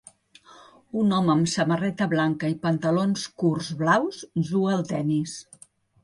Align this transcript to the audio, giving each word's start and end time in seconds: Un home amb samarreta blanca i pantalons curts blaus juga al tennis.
Un 0.99 1.11
home 1.17 1.29
amb 1.33 1.49
samarreta 1.55 2.07
blanca 2.13 2.49
i 2.53 2.55
pantalons 2.63 3.25
curts 3.43 3.69
blaus 3.83 4.23
juga 4.49 4.73
al 4.79 4.83
tennis. 4.93 5.35